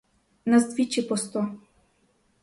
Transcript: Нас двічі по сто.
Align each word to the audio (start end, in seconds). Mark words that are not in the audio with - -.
Нас 0.53 0.63
двічі 0.73 1.01
по 1.11 1.17
сто. 1.25 1.43